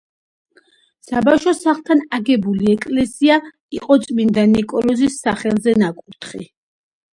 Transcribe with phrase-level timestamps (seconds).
[1.09, 3.37] საბავშვო სახლთან აგებული ეკლესია
[3.81, 6.45] იყო წმინდა ნიკოლოზის სახელზე ნაკურთხი.